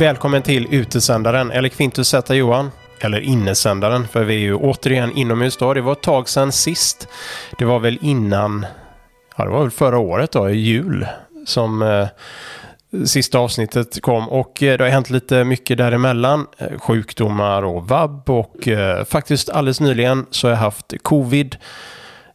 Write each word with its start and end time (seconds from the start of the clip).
Välkommen 0.00 0.42
till 0.42 0.74
Utesändaren, 0.74 1.50
eller 1.50 1.68
Kvintus 1.68 2.08
Z 2.08 2.34
Johan. 2.34 2.70
Eller 3.00 3.20
innesändaren, 3.20 4.08
för 4.08 4.24
vi 4.24 4.34
är 4.34 4.38
ju 4.38 4.54
återigen 4.54 5.16
inomhus 5.16 5.56
då. 5.56 5.74
Det 5.74 5.80
var 5.80 5.92
ett 5.92 6.02
tag 6.02 6.28
sedan 6.28 6.52
sist. 6.52 7.08
Det 7.58 7.64
var 7.64 7.78
väl 7.78 7.98
innan, 8.02 8.66
ja 9.36 9.44
det 9.44 9.50
var 9.50 9.60
väl 9.60 9.70
förra 9.70 9.98
året 9.98 10.32
då, 10.32 10.50
i 10.50 10.56
jul, 10.56 11.06
som 11.46 11.82
eh, 11.82 12.06
sista 13.06 13.38
avsnittet 13.38 14.02
kom. 14.02 14.28
Och 14.28 14.62
eh, 14.62 14.78
det 14.78 14.84
har 14.84 14.90
hänt 14.90 15.10
lite 15.10 15.44
mycket 15.44 15.78
däremellan. 15.78 16.46
Eh, 16.58 16.78
sjukdomar 16.78 17.62
och 17.62 17.88
vabb 17.88 18.30
och 18.30 18.68
eh, 18.68 19.04
faktiskt 19.04 19.50
alldeles 19.50 19.80
nyligen 19.80 20.26
så 20.30 20.46
har 20.46 20.52
jag 20.52 20.58
haft 20.58 20.94
covid 21.02 21.56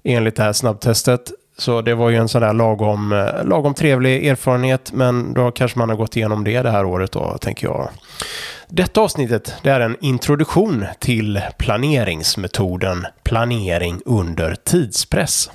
enligt 0.04 0.36
det 0.36 0.44
här 0.44 0.54
snabbtestet. 0.54 1.32
Så 1.58 1.82
det 1.82 1.96
var 1.96 2.10
ju 2.10 2.16
en 2.16 2.30
sån 2.30 2.42
där 2.42 2.54
lagom, 2.54 3.12
eh, 3.12 3.46
lagom 3.46 3.74
trevlig 3.74 4.28
erfarenhet, 4.28 4.92
men 4.94 5.34
då 5.34 5.52
kanske 5.52 5.80
man 5.80 5.90
har 5.90 5.96
gått 5.96 6.16
igenom 6.16 6.44
det 6.44 6.62
det 6.62 6.72
här 6.72 6.86
året 6.86 7.12
då, 7.12 7.38
tänker 7.42 7.68
jag. 7.68 7.90
Detta 8.70 9.02
avsnittet 9.02 9.54
det 9.64 9.70
är 9.70 9.80
en 9.80 9.98
introduktion 10.02 10.86
till 11.00 11.42
planeringsmetoden 11.58 13.06
planering 13.24 14.02
under 14.06 14.56
tidspress. 14.56 15.50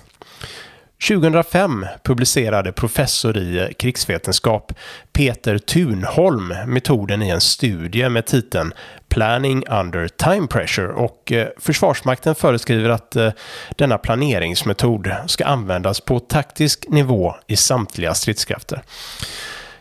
2005 1.09 1.87
publicerade 2.03 2.73
professor 2.73 3.37
i 3.37 3.75
krigsvetenskap 3.79 4.73
Peter 5.13 5.59
Thunholm 5.59 6.55
metoden 6.67 7.23
i 7.23 7.29
en 7.29 7.41
studie 7.41 8.09
med 8.09 8.27
titeln 8.27 8.73
Planning 9.09 9.65
under 9.69 10.09
time 10.09 10.47
pressure 10.47 10.93
och 10.93 11.33
eh, 11.33 11.49
Försvarsmakten 11.59 12.35
föreskriver 12.35 12.91
att 12.91 13.17
eh, 13.17 13.31
denna 13.77 13.99
planeringsmetod 13.99 15.13
ska 15.27 15.45
användas 15.45 16.01
på 16.01 16.21
taktisk 16.21 16.89
nivå 16.89 17.35
i 17.47 17.57
samtliga 17.57 18.15
stridskrafter. 18.15 18.83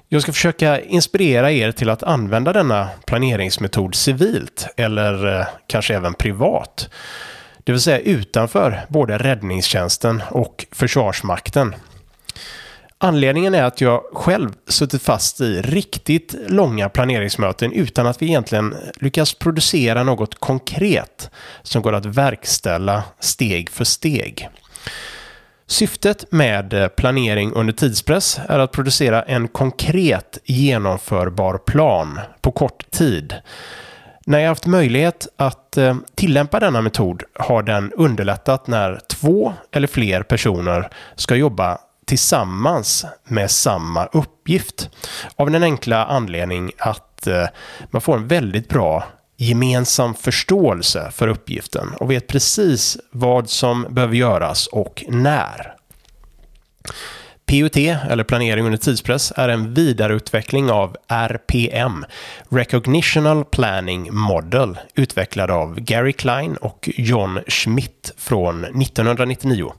Jag 0.08 0.22
ska 0.22 0.32
försöka 0.32 0.82
inspirera 0.82 1.52
er 1.52 1.72
till 1.72 1.90
att 1.90 2.04
använda 2.04 2.54
denna 2.54 2.90
planeringsmetod 3.08 3.96
civilt 3.96 4.68
eller 4.78 5.40
eh, 5.40 5.48
kanske 5.68 5.96
även 5.96 6.14
privat 6.14 6.90
det 7.70 7.74
vill 7.74 7.82
säga 7.82 8.00
utanför 8.00 8.86
både 8.88 9.18
räddningstjänsten 9.18 10.24
och 10.30 10.66
Försvarsmakten. 10.72 11.76
Anledningen 12.98 13.56
är 13.56 13.64
att 13.64 13.82
jag 13.82 14.04
själv 14.14 14.50
suttit 14.68 15.02
fast 15.02 15.42
i 15.42 15.62
riktigt 15.62 16.36
långa 16.48 16.90
planeringsmöten 16.90 17.72
utan 17.72 18.08
att 18.08 18.22
vi 18.22 18.26
egentligen 18.26 18.76
lyckas 18.96 19.34
producera 19.34 20.04
något 20.04 20.40
konkret 20.40 21.30
som 21.64 21.82
går 21.82 21.94
att 21.94 22.06
verkställa 22.06 23.04
steg 23.20 23.70
för 23.70 23.84
steg. 23.84 24.50
Syftet 25.68 26.32
med 26.32 26.74
eh, 26.74 26.88
planering 26.88 27.54
under 27.54 27.74
tidspress 27.74 28.40
är 28.48 28.60
att 28.60 28.72
producera 28.72 29.24
en 29.24 29.48
konkret 29.48 30.38
genomförbar 30.46 31.58
plan 31.58 32.20
på 32.42 32.52
kort 32.52 32.92
tid 32.92 33.36
när 34.30 34.40
jag 34.40 34.48
haft 34.48 34.66
möjlighet 34.66 35.28
att 35.38 35.78
eh, 35.78 35.98
tillämpa 36.16 36.60
denna 36.60 36.82
metod 36.82 37.24
har 37.34 37.64
den 37.64 37.92
underlättat 37.94 38.68
när 38.68 39.00
två 39.08 39.54
eller 39.72 39.88
fler 39.88 40.24
personer 40.24 40.90
ska 41.16 41.36
jobba 41.36 41.78
tillsammans 42.06 43.06
med 43.24 43.52
samma 43.52 44.06
uppgift. 44.06 44.90
Av 45.36 45.52
den 45.52 45.64
enkla 45.64 46.06
anledning 46.06 46.72
att 46.78 47.28
eh, 47.28 47.46
man 47.92 48.02
får 48.02 48.16
en 48.16 48.28
väldigt 48.28 48.70
bra 48.70 49.04
gemensam 49.38 50.16
förståelse 50.16 51.12
för 51.12 51.28
uppgiften 51.28 51.94
och 52.00 52.12
vet 52.12 52.28
precis 52.28 52.98
vad 53.12 53.50
som 53.50 53.86
behöver 53.90 54.16
göras 54.16 54.68
och 54.68 55.06
när. 55.08 55.76
PUT, 57.50 57.78
eller 57.78 58.24
planering 58.24 58.66
under 58.66 58.78
tidspress, 58.78 59.34
är 59.36 59.50
en 59.50 59.74
vidareutveckling 59.74 60.72
av 60.72 60.98
RPM, 61.08 62.06
Recognitional 62.50 63.46
Planning 63.46 64.14
Model, 64.16 64.78
utvecklad 64.96 65.52
av 65.52 65.80
Gary 65.80 66.14
Klein 66.14 66.56
och 66.56 66.90
John 66.96 67.40
Schmidt 67.48 68.12
från 68.18 68.64
1999. 68.64 69.74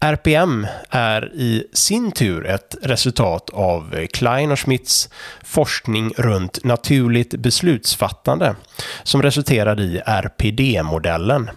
RPM 0.00 0.66
är 0.90 1.32
i 1.34 1.66
sin 1.72 2.12
tur 2.12 2.46
ett 2.46 2.76
resultat 2.82 3.50
av 3.52 4.06
Klein 4.12 4.52
och 4.52 4.60
Schmidts 4.60 5.08
forskning 5.44 6.12
runt 6.16 6.64
naturligt 6.64 7.34
beslutsfattande 7.34 8.54
som 9.02 9.22
resulterade 9.22 9.82
i 9.82 10.02
RPD-modellen, 10.06 11.50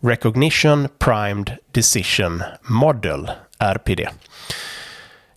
Recognition 0.00 0.88
Primed 0.98 1.56
Decision 1.72 2.42
Model, 2.62 3.30
RPD. 3.58 4.08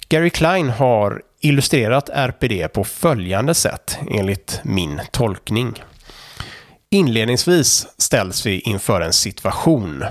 Gary 0.09 0.29
Klein 0.29 0.69
har 0.69 1.21
illustrerat 1.41 2.09
RPD 2.09 2.67
på 2.73 2.83
följande 2.83 3.53
sätt 3.53 3.97
enligt 4.11 4.61
min 4.63 5.01
tolkning. 5.11 5.83
Inledningsvis 6.89 7.87
ställs 7.97 8.45
vi 8.45 8.59
inför 8.59 9.01
en 9.01 9.13
situation. 9.13 10.05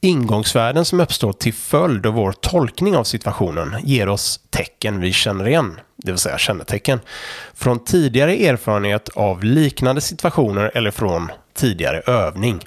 Ingångsvärden 0.00 0.84
som 0.84 1.00
uppstår 1.00 1.32
till 1.32 1.54
följd 1.54 2.06
av 2.06 2.12
vår 2.12 2.32
tolkning 2.32 2.96
av 2.96 3.04
situationen 3.04 3.76
ger 3.84 4.08
oss 4.08 4.40
tecken 4.50 5.00
vi 5.00 5.12
känner 5.12 5.48
igen, 5.48 5.80
det 5.96 6.10
vill 6.10 6.18
säga 6.18 6.38
kännetecken, 6.38 7.00
från 7.54 7.84
tidigare 7.84 8.36
erfarenhet 8.36 9.08
av 9.08 9.44
liknande 9.44 10.00
situationer 10.00 10.70
eller 10.74 10.90
från 10.90 11.32
tidigare 11.54 12.00
övning. 12.00 12.60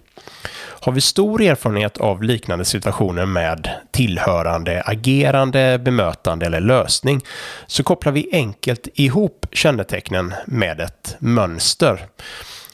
Har 0.81 0.91
vi 0.91 1.01
stor 1.01 1.41
erfarenhet 1.41 1.97
av 1.97 2.23
liknande 2.23 2.65
situationer 2.65 3.25
med 3.25 3.69
tillhörande 3.91 4.83
agerande, 4.85 5.79
bemötande 5.79 6.45
eller 6.45 6.59
lösning 6.59 7.21
så 7.67 7.83
kopplar 7.83 8.11
vi 8.11 8.29
enkelt 8.31 8.87
ihop 8.93 9.45
kännetecknen 9.51 10.33
med 10.45 10.81
ett 10.81 11.15
mönster. 11.19 12.07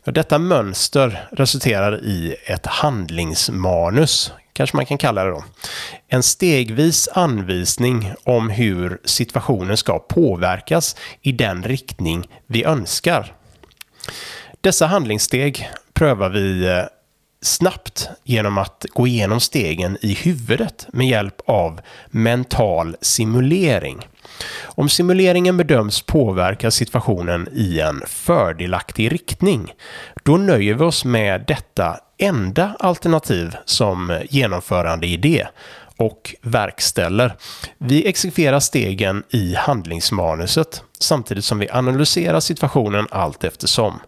Detta 0.03 0.39
mönster 0.39 1.27
resulterar 1.31 2.03
i 2.03 2.35
ett 2.45 2.65
handlingsmanus, 2.65 4.33
kanske 4.53 4.75
man 4.75 4.85
kan 4.85 4.97
kalla 4.97 5.23
det 5.23 5.29
då. 5.29 5.43
En 6.07 6.23
stegvis 6.23 7.09
anvisning 7.13 8.13
om 8.23 8.49
hur 8.49 8.99
situationen 9.03 9.77
ska 9.77 9.99
påverkas 9.99 10.95
i 11.21 11.31
den 11.31 11.63
riktning 11.63 12.27
vi 12.47 12.63
önskar. 12.63 13.33
Dessa 14.61 14.85
handlingssteg 14.85 15.69
prövar 15.93 16.29
vi 16.29 16.65
eh, 16.67 16.83
snabbt 17.45 18.09
genom 18.23 18.57
att 18.57 18.85
gå 18.93 19.07
igenom 19.07 19.39
stegen 19.39 19.97
i 20.01 20.13
huvudet 20.13 20.87
med 20.93 21.07
hjälp 21.07 21.41
av 21.45 21.81
mental 22.07 22.95
simulering. 23.01 24.07
Om 24.63 24.89
simuleringen 24.89 25.57
bedöms 25.57 26.01
påverka 26.01 26.71
situationen 26.71 27.47
i 27.53 27.79
en 27.79 28.01
fördelaktig 28.07 29.11
riktning, 29.11 29.73
då 30.23 30.37
nöjer 30.37 30.73
vi 30.73 30.83
oss 30.83 31.05
med 31.05 31.43
detta 31.47 31.99
enda 32.17 32.75
alternativ 32.79 33.55
som 33.65 34.21
genomförande 34.29 35.07
idé 35.07 35.47
och 35.97 36.35
verkställer. 36.41 37.35
Vi 37.77 38.07
exekverar 38.07 38.59
stegen 38.59 39.23
i 39.29 39.55
handlingsmanuset 39.55 40.83
samtidigt 40.99 41.45
som 41.45 41.59
vi 41.59 41.69
analyserar 41.69 42.39
situationen 42.39 43.07
allt 43.11 43.43
eftersom. 43.43 43.99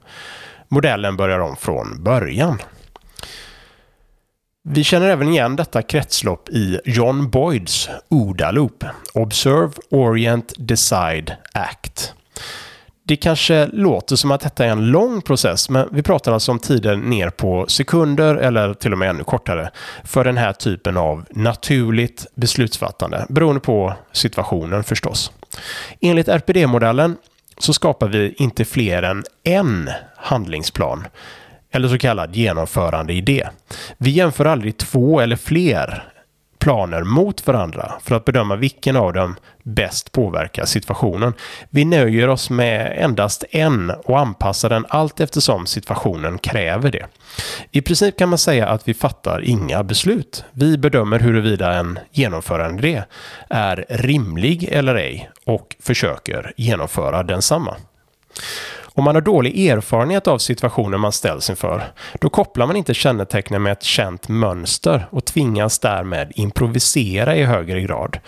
Modellen 0.67 1.17
börjar 1.17 1.39
om 1.39 1.55
från 1.55 2.03
början. 2.03 2.61
Vi 4.69 4.83
känner 4.83 5.09
även 5.09 5.29
igen 5.29 5.55
detta 5.55 5.81
kretslopp 5.81 6.49
i 6.49 6.79
John 6.85 7.29
Boyds 7.29 7.89
ODA-loop, 8.09 8.83
Observe, 9.13 9.71
Orient, 9.89 10.53
Decide, 10.57 11.37
Act. 11.53 12.13
Det 13.03 13.15
kanske 13.15 13.67
låter 13.67 14.15
som 14.15 14.31
att 14.31 14.41
detta 14.41 14.65
är 14.65 14.69
en 14.69 14.91
lång 14.91 15.21
process, 15.21 15.69
men 15.69 15.89
vi 15.91 16.03
pratar 16.03 16.31
alltså 16.31 16.51
om 16.51 16.59
tider 16.59 16.95
ner 16.95 17.29
på 17.29 17.65
sekunder 17.67 18.35
eller 18.35 18.73
till 18.73 18.91
och 18.91 18.97
med 18.97 19.09
ännu 19.09 19.23
kortare 19.23 19.71
för 20.03 20.23
den 20.23 20.37
här 20.37 20.53
typen 20.53 20.97
av 20.97 21.25
naturligt 21.29 22.25
beslutsfattande, 22.35 23.25
beroende 23.29 23.61
på 23.61 23.93
situationen 24.11 24.83
förstås. 24.83 25.31
Enligt 26.01 26.27
RPD-modellen 26.27 27.17
så 27.57 27.73
skapar 27.73 28.07
vi 28.07 28.33
inte 28.37 28.65
fler 28.65 29.03
än 29.03 29.23
en 29.43 29.89
handlingsplan 30.17 31.07
eller 31.77 31.87
så 31.87 31.97
kallad 31.97 32.35
genomförandeidé. 32.35 33.47
Vi 33.97 34.09
jämför 34.09 34.45
aldrig 34.45 34.77
två 34.77 35.19
eller 35.19 35.35
fler 35.35 36.03
planer 36.59 37.03
mot 37.03 37.47
varandra 37.47 37.93
för 38.03 38.15
att 38.15 38.25
bedöma 38.25 38.55
vilken 38.55 38.95
av 38.95 39.13
dem 39.13 39.35
bäst 39.63 40.11
påverkar 40.11 40.65
situationen. 40.65 41.33
Vi 41.69 41.85
nöjer 41.85 42.27
oss 42.27 42.49
med 42.49 42.95
endast 42.97 43.43
en 43.51 43.89
och 43.89 44.19
anpassar 44.19 44.69
den 44.69 44.85
allt 44.89 45.19
eftersom 45.19 45.65
situationen 45.65 46.37
kräver 46.37 46.91
det. 46.91 47.05
I 47.71 47.81
princip 47.81 48.17
kan 48.17 48.29
man 48.29 48.37
säga 48.37 48.67
att 48.67 48.87
vi 48.87 48.93
fattar 48.93 49.41
inga 49.43 49.83
beslut. 49.83 50.45
Vi 50.51 50.77
bedömer 50.77 51.19
huruvida 51.19 51.73
en 51.73 51.99
genomförandeidé 52.11 53.03
är 53.49 53.85
rimlig 53.89 54.63
eller 54.63 54.95
ej 54.95 55.29
och 55.45 55.75
försöker 55.79 56.53
genomföra 56.57 57.23
densamma. 57.23 57.75
Om 58.97 59.03
man 59.03 59.15
har 59.15 59.21
dålig 59.21 59.67
erfarenhet 59.67 60.27
av 60.27 60.37
situationen 60.37 60.99
man 60.99 61.11
ställs 61.11 61.49
inför, 61.49 61.83
då 62.13 62.29
kopplar 62.29 62.67
man 62.67 62.75
inte 62.75 62.93
kännetecknen 62.93 63.63
med 63.63 63.71
ett 63.71 63.83
känt 63.83 64.27
mönster 64.27 65.07
och 65.09 65.25
tvingas 65.25 65.79
därmed 65.79 66.31
improvisera 66.35 67.35
i 67.35 67.43
högre 67.43 67.81
grad. 67.81 68.19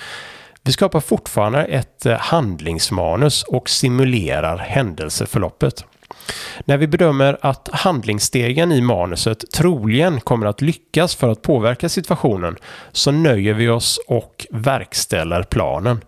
Vi 0.64 0.72
skapar 0.72 1.00
fortfarande 1.00 1.64
ett 1.64 2.06
eh, 2.06 2.18
handlingsmanus 2.18 3.44
och 3.44 3.70
simulerar 3.70 4.58
händelseförloppet. 4.58 5.86
När 6.66 6.78
vi 6.78 6.88
bedömer 6.88 7.38
att 7.42 7.70
handlingsstegen 7.74 8.72
i 8.72 8.82
manuset 8.82 9.52
troligen 9.52 10.22
kommer 10.22 10.48
att 10.48 10.62
lyckas 10.62 11.16
för 11.16 11.30
att 11.30 11.42
påverka 11.42 11.90
situationen 11.90 12.56
så 12.92 13.12
nöjer 13.12 13.54
vi 13.54 13.70
oss 13.70 14.00
och 14.08 14.48
verkställer 14.52 15.44
planen. 15.44 16.02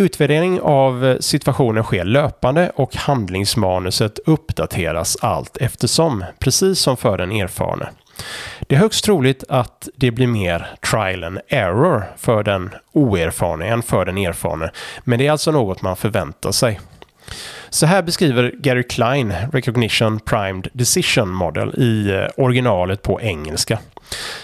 Utvärdering 0.00 0.60
av 0.60 1.16
situationen 1.20 1.84
sker 1.84 2.04
löpande 2.04 2.72
och 2.74 2.96
handlingsmanuset 2.96 4.18
uppdateras 4.26 5.16
allt 5.20 5.56
eftersom, 5.56 6.24
precis 6.38 6.78
som 6.78 6.96
för 6.96 7.18
den 7.18 7.32
erfarne. 7.32 7.88
Det 8.60 8.74
är 8.74 8.78
högst 8.78 9.04
troligt 9.04 9.44
att 9.48 9.88
det 9.96 10.10
blir 10.10 10.26
mer 10.26 10.66
trial 10.90 11.24
and 11.24 11.38
error 11.48 12.04
för 12.16 12.42
den 12.42 12.70
oerfarne 12.92 13.66
än 13.66 13.82
för 13.82 14.04
den 14.04 14.18
erfarne, 14.18 14.70
men 15.04 15.18
det 15.18 15.26
är 15.26 15.30
alltså 15.30 15.50
något 15.50 15.82
man 15.82 15.96
förväntar 15.96 16.52
sig. 16.52 16.80
Så 17.70 17.86
här 17.86 18.02
beskriver 18.02 18.54
Gary 18.58 18.82
Klein 18.82 19.34
Recognition 19.52 20.20
Primed 20.20 20.68
Decision 20.72 21.28
Model 21.28 21.74
i 21.76 22.10
eh, 22.10 22.44
originalet 22.44 23.02
på 23.02 23.20
engelska. 23.20 23.78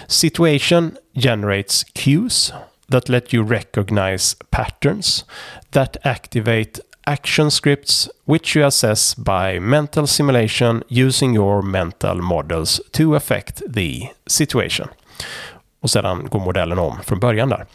Situation 0.07 0.91
generates 1.13 1.83
cues 1.83 2.53
that 2.91 3.09
let 3.09 3.33
you 3.33 3.43
recognize 3.43 4.35
patterns 4.49 5.25
that 5.71 5.97
activate 6.03 6.79
action 7.07 7.51
scripts 7.51 8.09
which 8.25 8.55
you 8.57 8.67
assess 8.67 9.15
by 9.15 9.59
mental 9.59 10.07
simulation 10.07 10.83
using 10.89 11.35
your 11.35 11.61
mental 11.61 12.21
models 12.21 12.81
to 12.91 13.15
affect 13.15 13.61
the 13.73 14.09
situation. 14.27 14.87
Och 15.81 15.89
sedan 15.89 16.27
går 16.29 16.39
modellen 16.39 16.79
om 16.79 16.99
från 17.03 17.19
början 17.19 17.49
där. 17.49 17.65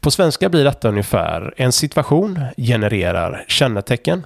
På 0.00 0.10
svenska 0.10 0.48
blir 0.48 0.64
detta 0.64 0.88
ungefär 0.88 1.54
en 1.56 1.72
situation 1.72 2.40
genererar 2.56 3.44
kännetecken 3.48 4.24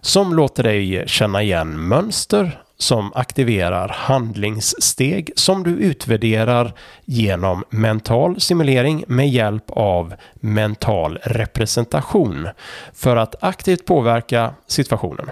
som 0.00 0.34
låter 0.34 0.62
dig 0.62 1.04
känna 1.06 1.42
igen 1.42 1.88
mönster 1.88 2.62
som 2.78 3.12
aktiverar 3.14 3.88
handlingssteg 3.88 5.30
som 5.36 5.62
du 5.62 5.70
utvärderar 5.70 6.72
genom 7.04 7.64
mental 7.70 8.40
simulering 8.40 9.04
med 9.08 9.28
hjälp 9.28 9.70
av 9.70 10.14
mental 10.34 11.18
representation 11.22 12.48
för 12.92 13.16
att 13.16 13.42
aktivt 13.44 13.84
påverka 13.84 14.54
situationen 14.66 15.30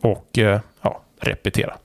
och 0.00 0.38
eh, 0.38 0.60
ja, 0.82 1.02
repetera. 1.20 1.76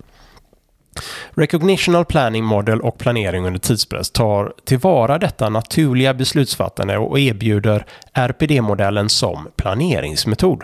Recognitional 1.36 2.06
Planning 2.06 2.44
Model 2.44 2.82
och 2.82 2.98
planering 2.98 3.46
under 3.46 3.60
tidspress 3.60 4.12
tar 4.12 4.54
tillvara 4.66 5.18
detta 5.18 5.50
naturliga 5.50 6.14
beslutsfattande 6.14 6.98
och 6.98 7.20
erbjuder 7.20 7.86
RPD-modellen 8.14 9.10
som 9.10 9.48
planeringsmetod. 9.56 10.64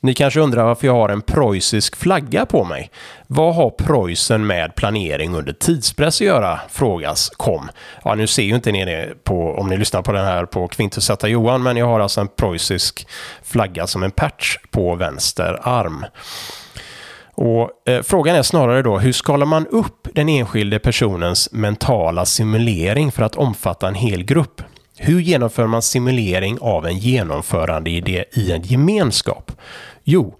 Ni 0.00 0.14
kanske 0.14 0.40
undrar 0.40 0.64
varför 0.64 0.86
jag 0.86 0.94
har 0.94 1.08
en 1.08 1.22
preussisk 1.22 1.96
flagga 1.96 2.46
på 2.46 2.64
mig. 2.64 2.90
Vad 3.26 3.54
har 3.54 3.70
Preussen 3.70 4.46
med 4.46 4.74
planering 4.74 5.34
under 5.34 5.52
tidspress 5.52 6.20
att 6.20 6.26
göra? 6.26 6.60
Frågas 6.68 7.28
kom. 7.28 7.68
Ja, 8.04 8.14
nu 8.14 8.26
ser 8.26 8.42
ju 8.42 8.54
inte 8.54 8.72
ni 8.72 8.84
det 8.84 9.24
på, 9.24 9.54
om 9.54 9.68
ni 9.68 9.76
lyssnar 9.76 10.02
på 10.02 10.12
den 10.12 10.24
här 10.24 10.46
på 10.46 10.68
Quintus 10.68 11.04
Z 11.04 11.28
Johan, 11.28 11.62
men 11.62 11.76
jag 11.76 11.86
har 11.86 12.00
alltså 12.00 12.20
en 12.20 12.28
preussisk 12.28 13.06
flagga 13.42 13.86
som 13.86 14.02
en 14.02 14.10
patch 14.10 14.56
på 14.70 14.94
vänster 14.94 15.60
arm. 15.62 16.04
Och 17.34 17.88
eh, 17.88 18.02
Frågan 18.02 18.36
är 18.36 18.42
snarare 18.42 18.82
då 18.82 18.98
hur 18.98 19.12
skalar 19.12 19.46
man 19.46 19.66
upp 19.66 20.08
den 20.14 20.28
enskilde 20.28 20.78
personens 20.78 21.48
mentala 21.52 22.24
simulering 22.24 23.12
för 23.12 23.22
att 23.22 23.36
omfatta 23.36 23.88
en 23.88 23.94
hel 23.94 24.24
grupp? 24.24 24.62
Hur 24.96 25.20
genomför 25.20 25.66
man 25.66 25.82
simulering 25.82 26.58
av 26.60 26.86
en 26.86 26.98
genomförande 26.98 27.90
idé 27.90 28.24
i 28.32 28.52
en 28.52 28.62
gemenskap? 28.62 29.52
Jo, 30.04 30.34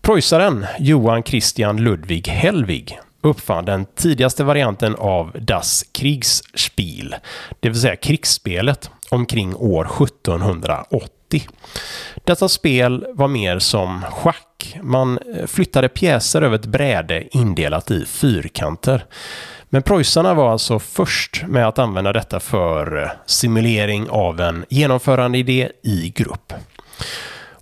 preussaren 0.00 0.66
Johan 0.78 1.22
Christian 1.22 1.76
Ludwig 1.76 2.28
Hellwig 2.28 2.98
uppfann 3.22 3.64
den 3.64 3.84
tidigaste 3.84 4.44
varianten 4.44 4.94
av 4.94 5.36
Das 5.40 5.84
Kriegsspiel, 5.92 7.14
det 7.60 7.68
vill 7.68 7.80
säga 7.80 7.96
krigsspelet, 7.96 8.90
omkring 9.10 9.56
år 9.56 9.84
1780. 9.84 11.21
Detta 12.24 12.48
spel 12.48 13.06
var 13.12 13.28
mer 13.28 13.58
som 13.58 14.02
schack. 14.10 14.78
Man 14.82 15.18
eh, 15.18 15.46
flyttade 15.46 15.88
pjäser 15.88 16.42
över 16.42 16.56
ett 16.56 16.66
bräde 16.66 17.36
indelat 17.36 17.90
i 17.90 18.04
fyrkanter. 18.06 19.04
Men 19.68 19.82
preussarna 19.82 20.34
var 20.34 20.52
alltså 20.52 20.78
först 20.78 21.44
med 21.48 21.68
att 21.68 21.78
använda 21.78 22.12
detta 22.12 22.40
för 22.40 23.02
eh, 23.02 23.10
simulering 23.26 24.10
av 24.10 24.40
en 24.40 24.64
genomförande 24.68 25.38
idé 25.38 25.68
i 25.82 26.12
grupp. 26.16 26.52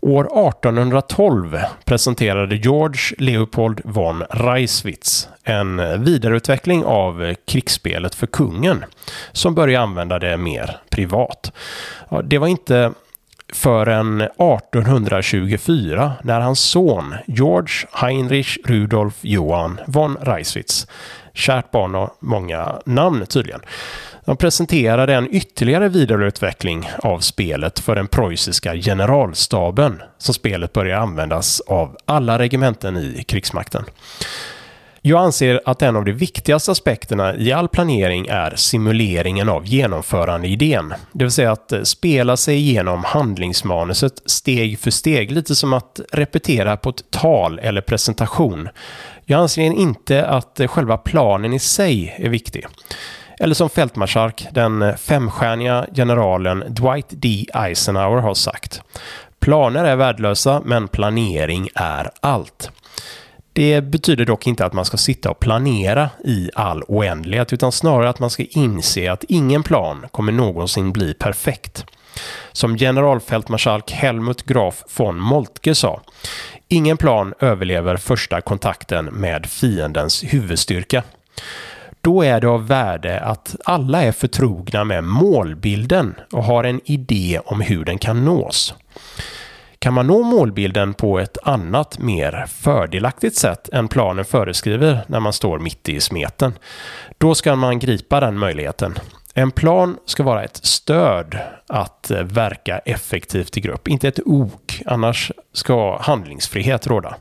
År 0.02 0.48
1812 0.48 1.58
presenterade 1.84 2.56
George 2.56 3.00
Leopold 3.18 3.80
von 3.84 4.22
Reiswitz 4.30 5.28
en 5.44 5.80
eh, 5.80 5.98
vidareutveckling 5.98 6.84
av 6.84 7.34
krigsspelet 7.46 8.14
för 8.14 8.26
kungen 8.26 8.84
som 9.32 9.54
började 9.54 9.84
använda 9.84 10.18
det 10.18 10.36
mer 10.36 10.76
privat. 10.90 11.52
Det 12.24 12.38
var 12.38 12.46
inte 12.46 12.92
förrän 13.52 14.20
1824 14.20 16.12
när 16.22 16.40
hans 16.40 16.60
son 16.60 17.14
George 17.26 17.74
Heinrich 17.92 18.58
Rudolf 18.64 19.18
Johan 19.20 19.80
von 19.86 20.16
Reiswitz, 20.16 20.86
kärt 21.34 21.70
barn 21.70 21.94
och 21.94 22.16
många 22.20 22.80
namn 22.86 23.26
tydligen, 23.26 23.60
de 24.24 24.36
presenterade 24.36 25.14
en 25.14 25.34
ytterligare 25.34 25.88
vidareutveckling 25.88 26.90
av 26.98 27.18
spelet 27.18 27.78
för 27.78 27.94
den 27.94 28.06
preussiska 28.06 28.74
generalstaben 28.74 30.02
som 30.18 30.34
spelet 30.34 30.72
började 30.72 31.02
användas 31.02 31.60
av 31.60 31.96
alla 32.04 32.38
regementen 32.38 32.96
i 32.96 33.24
krigsmakten. 33.28 33.84
Jag 35.02 35.22
anser 35.22 35.60
att 35.64 35.82
en 35.82 35.96
av 35.96 36.04
de 36.04 36.12
viktigaste 36.12 36.70
aspekterna 36.70 37.36
i 37.36 37.52
all 37.52 37.68
planering 37.68 38.26
är 38.26 38.56
simuleringen 38.56 39.48
av 39.48 39.66
genomförandeidén. 39.66 40.94
Det 41.12 41.24
vill 41.24 41.30
säga 41.30 41.52
att 41.52 41.72
eh, 41.72 41.82
spela 41.82 42.36
sig 42.36 42.56
igenom 42.56 43.04
handlingsmanuset 43.04 44.22
steg 44.26 44.78
för 44.78 44.90
steg, 44.90 45.30
lite 45.30 45.54
som 45.54 45.72
att 45.72 46.00
repetera 46.12 46.76
på 46.76 46.90
ett 46.90 47.10
tal 47.10 47.58
eller 47.58 47.80
presentation. 47.80 48.68
Jag 49.24 49.40
anser 49.40 49.62
inte 49.62 50.26
att 50.26 50.60
eh, 50.60 50.68
själva 50.68 50.96
planen 50.96 51.52
i 51.52 51.58
sig 51.58 52.16
är 52.18 52.28
viktig. 52.28 52.66
Eller 53.38 53.54
som 53.54 53.70
fältmarskalk, 53.70 54.46
den 54.52 54.82
eh, 54.82 54.96
femstjärniga 54.96 55.86
generalen 55.94 56.64
Dwight 56.68 57.08
D. 57.10 57.46
Eisenhower 57.54 58.20
har 58.20 58.34
sagt. 58.34 58.82
Planer 59.38 59.84
är 59.84 59.96
värdelösa, 59.96 60.62
men 60.64 60.88
planering 60.88 61.68
är 61.74 62.10
allt. 62.20 62.70
Det 63.52 63.80
betyder 63.80 64.24
dock 64.24 64.46
inte 64.46 64.64
att 64.64 64.72
man 64.72 64.84
ska 64.84 64.96
sitta 64.96 65.30
och 65.30 65.40
planera 65.40 66.10
i 66.24 66.50
all 66.54 66.82
oändlighet 66.88 67.52
utan 67.52 67.72
snarare 67.72 68.08
att 68.08 68.18
man 68.18 68.30
ska 68.30 68.44
inse 68.50 69.12
att 69.12 69.24
ingen 69.28 69.62
plan 69.62 70.06
kommer 70.10 70.32
någonsin 70.32 70.92
bli 70.92 71.14
perfekt. 71.14 71.84
Som 72.52 72.78
generalfältmarskalk 72.78 73.90
Helmut 73.90 74.42
Graf 74.42 74.84
von 74.96 75.18
Moltke 75.20 75.74
sa, 75.74 76.00
ingen 76.68 76.96
plan 76.96 77.34
överlever 77.40 77.96
första 77.96 78.40
kontakten 78.40 79.04
med 79.04 79.46
fiendens 79.46 80.24
huvudstyrka. 80.24 81.02
Då 82.00 82.22
är 82.22 82.40
det 82.40 82.48
av 82.48 82.66
värde 82.66 83.20
att 83.20 83.56
alla 83.64 84.02
är 84.02 84.12
förtrogna 84.12 84.84
med 84.84 85.04
målbilden 85.04 86.14
och 86.32 86.44
har 86.44 86.64
en 86.64 86.80
idé 86.84 87.40
om 87.44 87.60
hur 87.60 87.84
den 87.84 87.98
kan 87.98 88.24
nås. 88.24 88.74
Kan 89.82 89.94
man 89.94 90.06
nå 90.06 90.22
målbilden 90.22 90.94
på 90.94 91.18
ett 91.18 91.38
annat, 91.42 91.98
mer 91.98 92.46
fördelaktigt 92.48 93.36
sätt 93.36 93.68
än 93.68 93.88
planen 93.88 94.24
föreskriver 94.24 95.00
när 95.06 95.20
man 95.20 95.32
står 95.32 95.58
mitt 95.58 95.88
i 95.88 96.00
smeten, 96.00 96.52
då 97.18 97.34
ska 97.34 97.56
man 97.56 97.78
gripa 97.78 98.20
den 98.20 98.38
möjligheten. 98.38 98.98
En 99.34 99.50
plan 99.50 99.96
ska 100.04 100.22
vara 100.22 100.44
ett 100.44 100.56
stöd 100.66 101.38
att 101.66 102.10
eh, 102.10 102.22
verka 102.22 102.78
effektivt 102.78 103.56
i 103.56 103.60
grupp, 103.60 103.88
inte 103.88 104.08
ett 104.08 104.20
ok, 104.24 104.82
annars 104.86 105.32
ska 105.52 105.98
handlingsfrihet 105.98 106.86
råda. 106.86 107.16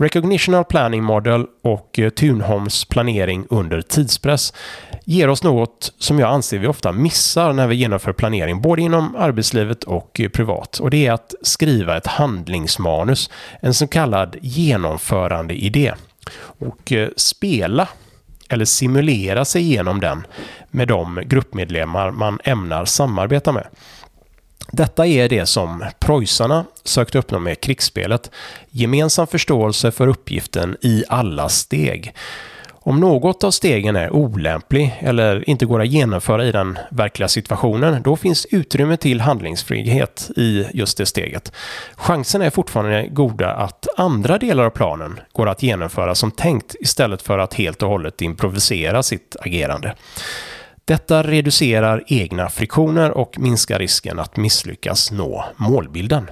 Recognitional 0.00 0.64
Planning 0.64 1.02
Model 1.02 1.46
och 1.62 1.92
Tunholms 1.92 2.14
Thunholms 2.14 2.84
planering 2.84 3.46
under 3.50 3.82
tidspress 3.82 4.52
ger 5.04 5.28
oss 5.28 5.42
något 5.42 5.92
som 5.98 6.18
jag 6.18 6.30
anser 6.30 6.58
vi 6.58 6.66
ofta 6.66 6.92
missar 6.92 7.52
när 7.52 7.66
vi 7.66 7.74
genomför 7.74 8.12
planering, 8.12 8.60
både 8.60 8.82
inom 8.82 9.16
arbetslivet 9.16 9.84
och 9.84 10.20
eh, 10.20 10.28
privat. 10.28 10.78
Och 10.78 10.90
det 10.90 11.06
är 11.06 11.12
att 11.12 11.34
skriva 11.42 11.96
ett 11.96 12.06
handlingsmanus, 12.06 13.30
en 13.60 13.74
så 13.74 13.86
kallad 13.86 14.36
genomförande 14.40 15.54
idé. 15.54 15.92
Och 16.42 16.92
eh, 16.92 17.08
spela 17.16 17.88
eller 18.48 18.64
simulera 18.64 19.44
sig 19.44 19.62
igenom 19.62 20.00
den 20.00 20.26
med 20.70 20.88
de 20.88 21.22
gruppmedlemmar 21.26 22.10
man 22.10 22.38
ämnar 22.44 22.84
samarbeta 22.84 23.52
med. 23.52 23.66
Detta 24.72 25.06
är 25.06 25.28
det 25.28 25.46
som 25.46 25.84
preussarna 25.98 26.64
sökte 26.84 27.18
uppnå 27.18 27.38
med 27.38 27.60
krigsspelet. 27.60 28.30
Gemensam 28.70 29.26
förståelse 29.26 29.90
för 29.90 30.06
uppgiften 30.06 30.76
i 30.80 31.04
alla 31.08 31.48
steg. 31.48 32.14
Om 32.82 33.00
något 33.00 33.44
av 33.44 33.50
stegen 33.50 33.96
är 33.96 34.12
olämplig 34.12 34.98
eller 35.00 35.48
inte 35.50 35.66
går 35.66 35.82
att 35.82 35.88
genomföra 35.88 36.44
i 36.44 36.52
den 36.52 36.78
verkliga 36.90 37.28
situationen, 37.28 38.02
då 38.02 38.16
finns 38.16 38.46
utrymme 38.50 38.96
till 38.96 39.20
handlingsfrihet 39.20 40.30
i 40.36 40.66
just 40.72 40.98
det 40.98 41.06
steget. 41.06 41.52
Chansen 41.96 42.42
är 42.42 42.50
fortfarande 42.50 43.08
goda 43.08 43.50
att 43.50 43.86
andra 43.96 44.38
delar 44.38 44.64
av 44.64 44.70
planen 44.70 45.20
går 45.32 45.48
att 45.48 45.62
genomföra 45.62 46.14
som 46.14 46.30
tänkt 46.30 46.74
istället 46.80 47.22
för 47.22 47.38
att 47.38 47.54
helt 47.54 47.82
och 47.82 47.88
hållet 47.88 48.22
improvisera 48.22 49.02
sitt 49.02 49.36
agerande. 49.40 49.94
Detta 50.90 51.22
reducerar 51.22 52.04
egna 52.06 52.48
friktioner 52.48 53.10
och 53.10 53.38
minskar 53.38 53.78
risken 53.78 54.18
att 54.18 54.36
misslyckas 54.36 55.10
nå 55.10 55.44
målbilden. 55.56 56.30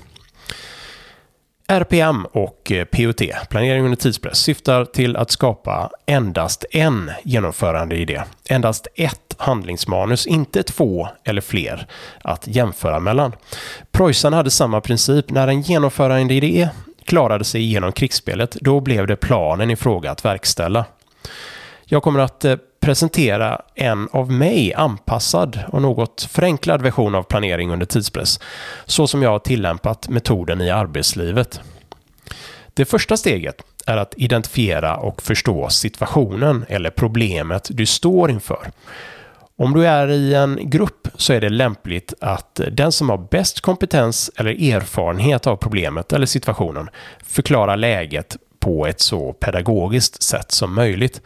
RPM 1.66 2.24
och 2.24 2.72
eh, 2.72 2.84
POT, 2.84 3.22
planering 3.50 3.84
under 3.84 3.96
tidspress, 3.96 4.38
syftar 4.38 4.84
till 4.84 5.16
att 5.16 5.30
skapa 5.30 5.90
endast 6.06 6.64
en 6.70 7.10
genomförande 7.24 7.96
idé. 7.96 8.22
Endast 8.48 8.86
ett 8.94 9.34
handlingsmanus, 9.38 10.26
inte 10.26 10.62
två 10.62 11.08
eller 11.24 11.40
fler 11.40 11.86
att 12.22 12.46
jämföra 12.46 13.00
mellan. 13.00 13.32
Preussen 13.92 14.32
hade 14.32 14.50
samma 14.50 14.80
princip. 14.80 15.30
När 15.30 15.48
en 15.48 15.60
genomförande 15.62 16.34
idé 16.34 16.68
klarade 17.04 17.44
sig 17.44 17.62
genom 17.62 17.92
krigsspelet, 17.92 18.56
då 18.60 18.80
blev 18.80 19.06
det 19.06 19.16
planen 19.16 19.70
i 19.70 19.76
fråga 19.76 20.10
att 20.10 20.24
verkställa. 20.24 20.84
Jag 21.84 22.02
kommer 22.02 22.20
att 22.20 22.44
eh, 22.44 22.56
presentera 22.80 23.60
en 23.74 24.08
av 24.12 24.32
mig 24.32 24.74
anpassad 24.74 25.60
och 25.68 25.82
något 25.82 26.22
förenklad 26.22 26.82
version 26.82 27.14
av 27.14 27.22
planering 27.22 27.70
under 27.70 27.86
tidspress, 27.86 28.40
så 28.86 29.06
som 29.06 29.22
jag 29.22 29.30
har 29.30 29.38
tillämpat 29.38 30.08
metoden 30.08 30.60
i 30.60 30.70
arbetslivet. 30.70 31.60
Det 32.74 32.84
första 32.84 33.16
steget 33.16 33.62
är 33.86 33.96
att 33.96 34.14
identifiera 34.16 34.96
och 34.96 35.22
förstå 35.22 35.68
situationen 35.68 36.64
eller 36.68 36.90
problemet 36.90 37.68
du 37.70 37.86
står 37.86 38.30
inför. 38.30 38.70
Om 39.56 39.74
du 39.74 39.86
är 39.86 40.10
i 40.10 40.34
en 40.34 40.58
grupp 40.62 41.08
så 41.14 41.32
är 41.32 41.40
det 41.40 41.48
lämpligt 41.48 42.14
att 42.20 42.60
den 42.72 42.92
som 42.92 43.10
har 43.10 43.18
bäst 43.30 43.60
kompetens 43.60 44.30
eller 44.36 44.74
erfarenhet 44.74 45.46
av 45.46 45.56
problemet 45.56 46.12
eller 46.12 46.26
situationen 46.26 46.88
förklarar 47.24 47.76
läget 47.76 48.36
på 48.60 48.86
ett 48.86 49.00
så 49.00 49.32
pedagogiskt 49.32 50.22
sätt 50.22 50.52
som 50.52 50.74
möjligt. 50.74 51.22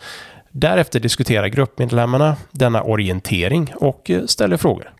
Därefter 0.52 1.00
diskuterar 1.00 1.46
gruppmedlemmarna 1.46 2.36
denna 2.50 2.82
orientering 2.82 3.72
och 3.76 4.10
eh, 4.10 4.26
ställer 4.26 4.56
frågor. 4.56 4.92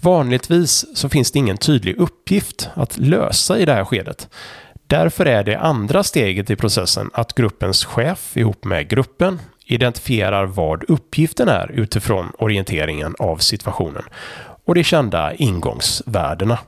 Vanligtvis 0.00 0.84
så 0.94 1.08
finns 1.08 1.32
det 1.32 1.38
ingen 1.38 1.56
tydlig 1.56 1.96
uppgift 1.96 2.70
att 2.74 2.98
lösa 2.98 3.58
i 3.58 3.64
det 3.64 3.72
här 3.72 3.84
skedet. 3.84 4.28
Därför 4.86 5.26
är 5.26 5.44
det 5.44 5.58
andra 5.58 6.02
steget 6.02 6.50
i 6.50 6.56
processen 6.56 7.10
att 7.12 7.34
gruppens 7.34 7.84
chef 7.84 8.36
ihop 8.36 8.64
med 8.64 8.88
gruppen 8.88 9.40
identifierar 9.64 10.46
vad 10.46 10.84
uppgiften 10.90 11.48
är 11.48 11.70
utifrån 11.72 12.32
orienteringen 12.38 13.14
av 13.18 13.36
situationen 13.36 14.02
och 14.64 14.74
de 14.74 14.84
kända 14.84 15.34
ingångsvärdena. 15.34 16.58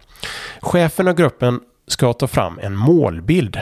Chefen 0.61 1.09
och 1.09 1.17
gruppen 1.17 1.61
ska 1.87 2.13
ta 2.13 2.27
fram 2.27 2.59
en 2.63 2.77
målbild, 2.77 3.61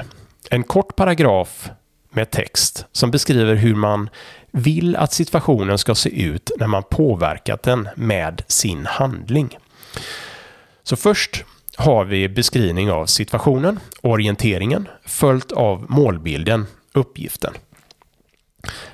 en 0.50 0.62
kort 0.62 0.96
paragraf 0.96 1.70
med 2.16 2.30
text 2.30 2.84
som 2.92 3.10
beskriver 3.10 3.54
hur 3.54 3.74
man 3.74 4.10
vill 4.50 4.96
att 4.96 5.12
situationen 5.12 5.78
ska 5.78 5.94
se 5.94 6.22
ut 6.22 6.50
när 6.58 6.66
man 6.66 6.82
påverkat 6.82 7.62
den 7.62 7.88
med 7.96 8.42
sin 8.46 8.86
handling. 8.86 9.58
Så 10.82 10.96
först 10.96 11.44
har 11.76 12.04
vi 12.04 12.28
beskrivning 12.28 12.90
av 12.90 13.06
situationen, 13.06 13.80
orienteringen, 14.02 14.88
följt 15.04 15.52
av 15.52 15.86
målbilden, 15.88 16.66
uppgiften. 16.92 17.54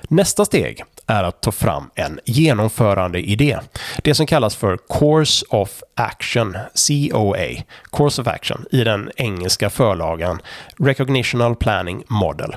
Nästa 0.08 0.44
steg 0.44 0.84
är 1.12 1.24
att 1.24 1.40
ta 1.40 1.52
fram 1.52 1.90
en 1.94 2.20
genomförande 2.24 3.20
idé. 3.20 3.58
Det 4.02 4.14
som 4.14 4.26
kallas 4.26 4.56
för 4.56 4.78
Course 4.88 5.46
of 5.48 5.82
Action, 5.94 6.56
COA, 6.86 7.46
Course 7.92 8.22
of 8.22 8.28
Action, 8.28 8.64
i 8.70 8.84
den 8.84 9.10
engelska 9.16 9.70
förlagan 9.70 10.40
Recognitional 10.78 11.56
Planning 11.56 12.04
Model. 12.08 12.56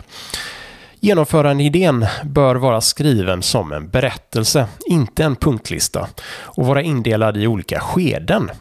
Genomförandeidén 1.00 2.06
bör 2.24 2.56
vara 2.56 2.82
skriven 2.82 3.44
som 3.44 3.72
en 3.72 3.90
berättelse, 3.90 4.68
inte 4.86 5.24
en 5.24 5.36
punktlista, 5.36 6.08
och 6.28 6.66
vara 6.66 6.82
indelad 6.82 7.38
i 7.38 7.48
olika 7.48 7.80
skeden. 7.80 8.52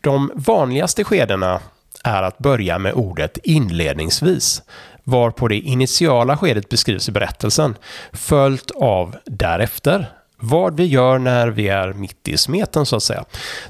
De 0.00 0.32
vanligaste 0.34 1.04
skedena 1.04 1.60
är 2.04 2.22
att 2.22 2.38
börja 2.38 2.78
med 2.78 2.92
ordet 2.92 3.38
inledningsvis, 3.42 4.62
varpå 5.06 5.48
det 5.48 5.56
initiala 5.56 6.36
skedet 6.36 6.68
beskrivs 6.68 7.08
i 7.08 7.12
berättelsen, 7.12 7.76
följt 8.12 8.70
av 8.70 9.16
därefter, 9.24 10.10
vad 10.38 10.76
vi 10.76 10.84
gör 10.84 11.18
när 11.18 11.48
vi 11.48 11.68
är 11.68 11.92
mitt 11.92 12.28
i 12.28 12.36
smeten 12.36 12.86
så 12.86 12.96
att 12.96 13.02
säga. 13.02 13.24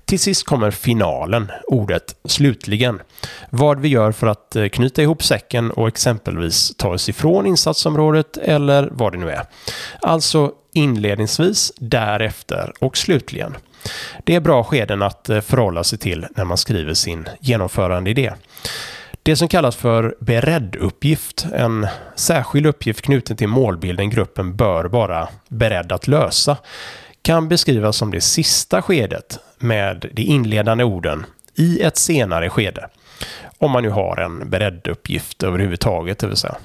Till 0.05 0.19
sist 0.19 0.47
kommer 0.47 0.71
finalen, 0.71 1.51
ordet 1.67 2.17
slutligen. 2.25 3.01
Vad 3.51 3.81
vi 3.81 3.89
gör 3.89 4.13
för 4.13 4.27
att 4.27 4.57
eh, 4.57 4.69
knyta 4.69 5.03
ihop 5.03 5.25
säcken 5.25 5.71
och 5.71 5.89
exempelvis 5.89 6.77
ta 6.77 6.89
oss 6.89 7.09
ifrån 7.09 7.47
insatsområdet 7.47 8.37
eller 8.37 8.89
vad 8.93 9.13
det 9.13 9.19
nu 9.19 9.31
är. 9.31 9.43
Alltså 10.03 10.53
inledningsvis, 10.73 11.73
därefter 11.77 12.73
och 12.81 12.97
slutligen. 12.97 13.57
Det 14.25 14.35
är 14.35 14.41
bra 14.41 14.65
skeden 14.65 15.03
att 15.03 15.29
eh, 15.29 15.41
förhålla 15.41 15.85
sig 15.85 15.99
till 15.99 16.27
när 16.37 16.45
man 16.45 16.59
skriver 16.59 16.95
sin 16.95 17.29
genomförandeidé. 17.41 18.33
Det 19.27 19.37
som 19.37 19.49
kallas 19.49 19.77
för 19.77 20.17
beredd-uppgift, 20.21 21.47
en 21.55 21.87
särskild 22.15 22.67
uppgift 22.67 23.03
knuten 23.03 23.37
till 23.37 23.49
målbilden 23.49 24.11
gruppen 24.11 24.57
bör 24.57 24.85
vara 24.85 25.29
beredd 25.49 25.93
att 25.93 26.09
lösa, 26.09 26.57
kan 27.23 27.49
beskrivas 27.49 27.97
som 27.97 28.11
det 28.11 28.21
sista 28.21 28.83
skedet 28.83 29.39
med 29.59 30.11
de 30.13 30.23
inledande 30.23 30.85
orden 30.85 31.27
i 31.55 31.81
ett 31.81 31.97
senare 31.97 32.51
skede. 32.51 32.89
Om 33.59 33.71
man 33.71 33.83
nu 33.83 33.91
har 33.91 34.17
en 34.17 34.51
beredd-uppgift 34.51 35.43
överhuvudtaget, 35.43 36.19
det 36.19 36.27
vill 36.27 36.37
säga. 36.37 36.57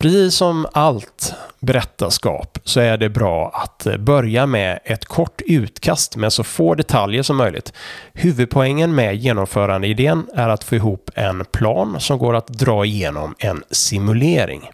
Precis 0.00 0.34
som 0.34 0.66
allt 0.72 1.34
berättarskap 1.58 2.58
så 2.64 2.80
är 2.80 2.96
det 2.96 3.08
bra 3.08 3.50
att 3.54 3.86
eh, 3.86 3.96
börja 3.96 4.46
med 4.46 4.78
ett 4.84 5.04
kort 5.04 5.40
utkast 5.46 6.16
med 6.16 6.32
så 6.32 6.44
få 6.44 6.74
detaljer 6.74 7.22
som 7.22 7.36
möjligt. 7.36 7.72
Huvudpoängen 8.12 8.94
med 8.94 9.16
genomförandeidén 9.16 10.26
är 10.34 10.48
att 10.48 10.64
få 10.64 10.74
ihop 10.74 11.10
en 11.14 11.44
plan 11.44 12.00
som 12.00 12.18
går 12.18 12.36
att 12.36 12.48
dra 12.48 12.84
igenom 12.84 13.34
en 13.38 13.62
simulering. 13.70 14.70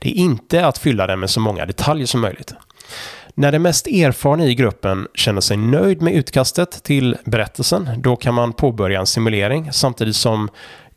Det 0.00 0.08
är 0.08 0.14
inte 0.14 0.66
att 0.66 0.78
fylla 0.78 1.06
den 1.06 1.20
med 1.20 1.30
så 1.30 1.40
många 1.40 1.66
detaljer 1.66 2.06
som 2.06 2.20
möjligt. 2.20 2.54
När 3.34 3.52
den 3.52 3.62
mest 3.62 3.86
erfarna 3.86 4.44
i 4.44 4.54
gruppen 4.54 5.08
känner 5.14 5.40
sig 5.40 5.56
nöjd 5.56 6.02
med 6.02 6.14
utkastet 6.14 6.82
till 6.82 7.16
berättelsen, 7.24 7.88
då 7.98 8.16
kan 8.16 8.34
man 8.34 8.52
påbörja 8.52 9.00
en 9.00 9.06
simulering 9.06 9.72
samtidigt 9.72 10.16
som 10.16 10.48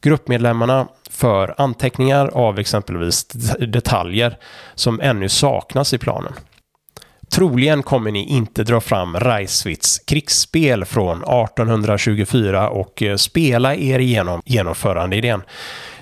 gruppmedlemmarna 0.02 0.88
för 1.10 1.56
anteckningar 1.58 2.28
av 2.28 2.60
exempelvis 2.60 3.28
detaljer 3.60 4.38
som 4.76 5.00
ännu 5.02 5.30
saknas 5.30 5.94
i 5.94 5.98
planen. 5.98 6.34
Troligen 7.32 7.84
kommer 7.84 8.12
ni 8.12 8.28
inte 8.28 8.64
dra 8.64 8.82
fram 8.82 9.16
Reiswitz 9.16 10.00
krigsspel 10.00 10.86
från 10.86 11.18
1824 11.18 12.70
och 12.70 13.04
eh, 13.04 13.16
spela 13.16 13.76
er 13.76 14.00
igenom 14.00 14.42
genomförandeidén. 14.46 15.42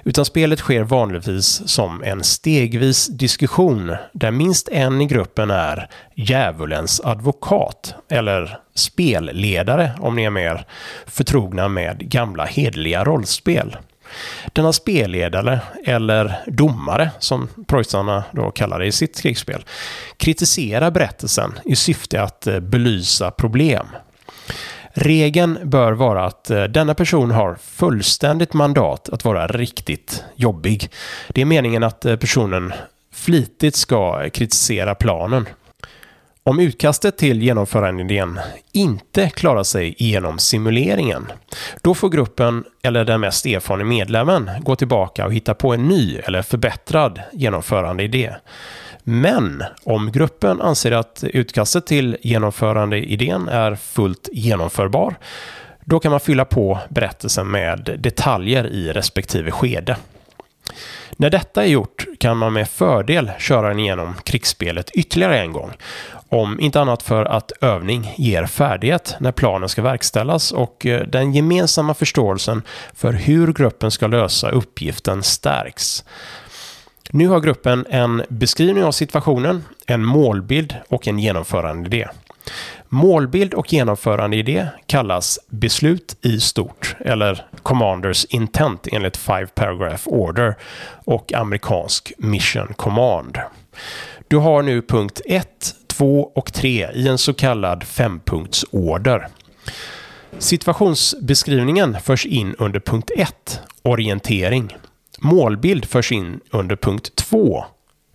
Utan 0.03 0.25
spelet 0.25 0.60
sker 0.60 0.84
vanligtvis 0.84 1.70
som 1.70 2.03
en 2.03 2.24
stegvis 2.24 3.08
diskussion 3.08 3.96
där 4.13 4.32
minst 4.32 4.70
en 4.70 5.01
i 5.01 5.06
gruppen 5.06 5.51
är 5.51 5.89
djävulens 6.15 7.01
advokat 7.03 7.94
eller 8.10 8.60
spelledare 8.75 9.91
om 10.00 10.15
ni 10.15 10.24
är 10.24 10.29
mer 10.29 10.65
förtrogna 11.06 11.68
med 11.68 12.10
gamla 12.10 12.46
hedliga 12.46 13.03
rollspel. 13.03 13.77
Denna 14.53 14.73
spelledare, 14.73 15.59
eller 15.85 16.35
domare 16.47 17.11
som 17.19 17.47
preussarna 17.67 18.23
då 18.31 18.51
kallar 18.51 18.79
det 18.79 18.85
i 18.85 18.91
sitt 18.91 19.21
krigsspel, 19.21 19.65
kritiserar 20.17 20.91
berättelsen 20.91 21.59
i 21.65 21.75
syfte 21.75 22.21
att 22.21 22.47
eh, 22.47 22.59
belysa 22.59 23.31
problem. 23.31 23.87
Regeln 24.93 25.59
bör 25.63 25.91
vara 25.91 26.25
att 26.25 26.49
eh, 26.49 26.63
denna 26.63 26.93
person 26.93 27.31
har 27.31 27.55
fullständigt 27.55 28.53
mandat 28.53 29.09
att 29.09 29.25
vara 29.25 29.47
riktigt 29.47 30.23
jobbig. 30.35 30.89
Det 31.27 31.41
är 31.41 31.45
meningen 31.45 31.83
att 31.83 32.05
eh, 32.05 32.15
personen 32.15 32.73
flitigt 33.13 33.75
ska 33.75 34.29
kritisera 34.29 34.95
planen. 34.95 35.45
Om 36.43 36.60
utkastet 36.60 37.17
till 37.17 37.41
genomförandeidén 37.41 38.39
inte 38.72 39.29
klarar 39.29 39.63
sig 39.63 39.96
genom 39.98 40.39
simuleringen, 40.39 41.31
då 41.81 41.93
får 41.93 42.10
gruppen 42.10 42.63
eller 42.84 43.05
den 43.05 43.22
mest 43.22 43.46
erfarna 43.46 43.84
medlemmen 43.84 44.50
gå 44.62 44.75
tillbaka 44.75 45.25
och 45.25 45.34
hitta 45.34 45.53
på 45.53 45.74
en 45.74 45.88
ny 45.88 46.17
eller 46.17 46.41
förbättrad 46.41 47.22
genomförandeidé. 47.34 48.36
Men 49.03 49.63
om 49.84 50.12
gruppen 50.12 50.62
anser 50.62 50.91
att 50.91 51.24
utkastet 51.24 51.88
till 51.88 52.17
genomförandeidén 52.22 53.48
är 53.48 53.75
fullt 53.75 54.29
genomförbar, 54.31 55.15
då 55.86 56.00
kan 56.00 56.12
man 56.12 56.19
fylla 56.19 56.46
på 56.46 56.79
berättelsen 56.89 57.51
med 57.51 57.96
detaljer 58.00 58.67
i 58.67 58.91
respektive 58.91 59.51
skede. 59.51 59.98
När 61.17 61.29
detta 61.29 61.63
är 61.63 61.67
gjort 61.67 62.05
kan 62.19 62.37
man 62.37 62.53
med 62.53 62.69
fördel 62.69 63.31
köra 63.39 63.67
den 63.67 63.79
igenom 63.79 64.15
krigsspelet 64.23 64.89
ytterligare 64.89 65.39
en 65.39 65.51
gång. 65.51 65.71
Om 66.29 66.59
inte 66.59 66.81
annat 66.81 67.03
för 67.03 67.25
att 67.25 67.51
övning 67.61 68.13
ger 68.17 68.45
färdighet 68.45 69.15
när 69.19 69.31
planen 69.31 69.69
ska 69.69 69.81
verkställas 69.81 70.51
och 70.51 70.85
eh, 70.85 71.07
den 71.07 71.33
gemensamma 71.33 71.93
förståelsen 71.93 72.61
för 72.93 73.13
hur 73.13 73.53
gruppen 73.53 73.91
ska 73.91 74.07
lösa 74.07 74.49
uppgiften 74.49 75.23
stärks. 75.23 76.03
Nu 77.11 77.27
har 77.27 77.39
gruppen 77.39 77.85
en 77.89 78.23
beskrivning 78.29 78.83
av 78.83 78.91
situationen, 78.91 79.63
en 79.87 80.05
målbild 80.05 80.75
och 80.89 81.07
en 81.07 81.19
genomförandeidé. 81.19 82.07
Målbild 82.89 83.53
och 83.53 83.74
genomförandeidé 83.74 84.67
kallas 84.86 85.39
beslut 85.50 86.17
i 86.22 86.39
stort 86.39 86.96
eller 87.00 87.46
Commanders 87.63 88.25
Intent 88.25 88.88
enligt 88.91 89.17
Five 89.17 89.48
Paragraph 89.48 90.08
Order 90.08 90.55
och 91.05 91.34
amerikansk 91.34 92.13
Mission 92.17 92.74
Command. 92.75 93.38
Du 94.27 94.38
har 94.38 94.62
nu 94.62 94.81
punkt 94.81 95.22
1, 95.25 95.48
2 95.88 96.31
och 96.36 96.53
3 96.53 96.89
i 96.93 97.08
en 97.08 97.17
så 97.17 97.34
kallad 97.34 97.84
fempunktsorder. 97.84 99.27
Situationsbeskrivningen 100.38 101.98
förs 102.03 102.25
in 102.25 102.55
under 102.60 102.79
punkt 102.79 103.12
1, 103.15 103.62
orientering. 103.81 104.77
Målbild 105.19 105.86
förs 105.86 106.12
in 106.12 106.39
under 106.51 106.75
punkt 106.75 107.15
2, 107.15 107.65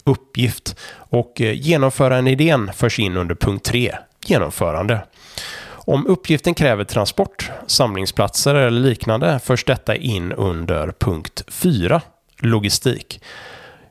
uppgift 0.04 0.76
och 0.94 1.40
eh, 1.40 1.52
genomförandeidén 1.52 2.70
förs 2.72 2.98
in 2.98 3.16
under 3.16 3.34
punkt 3.34 3.64
3, 3.64 3.94
genomförande. 4.30 5.00
Om 5.86 6.06
uppgiften 6.06 6.54
kräver 6.54 6.84
transport, 6.84 7.50
samlingsplatser 7.66 8.54
eller 8.54 8.80
liknande 8.80 9.40
förs 9.44 9.64
detta 9.64 9.96
in 9.96 10.32
under 10.32 10.92
punkt 10.98 11.44
4, 11.48 12.00
logistik. 12.38 13.20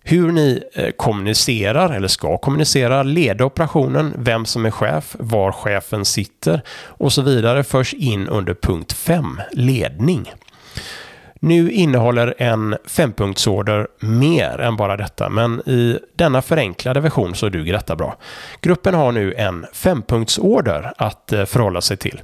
Hur 0.05 0.31
ni 0.31 0.63
eh, 0.73 0.91
kommunicerar 0.91 1.89
eller 1.89 2.07
ska 2.07 2.37
kommunicera, 2.37 3.03
leda 3.03 3.45
operationen, 3.45 4.13
vem 4.17 4.45
som 4.45 4.65
är 4.65 4.71
chef, 4.71 5.15
var 5.19 5.51
chefen 5.51 6.05
sitter 6.05 6.61
och 6.87 7.13
så 7.13 7.21
vidare 7.21 7.63
förs 7.63 7.93
in 7.93 8.27
under 8.27 8.53
punkt 8.53 8.93
5, 8.93 9.41
ledning. 9.51 10.31
Nu 11.43 11.71
innehåller 11.71 12.33
en 12.37 12.77
fempunktsorder 12.85 13.87
mer 13.99 14.59
än 14.59 14.77
bara 14.77 14.97
detta, 14.97 15.29
men 15.29 15.69
i 15.69 15.99
denna 16.15 16.41
förenklade 16.41 16.99
version 16.99 17.35
så 17.35 17.49
duger 17.49 17.73
detta 17.73 17.95
bra. 17.95 18.17
Gruppen 18.61 18.93
har 18.93 19.11
nu 19.11 19.33
en 19.33 19.65
fempunktsorder 19.73 20.93
att 20.97 21.33
eh, 21.33 21.45
förhålla 21.45 21.81
sig 21.81 21.97
till. 21.97 22.21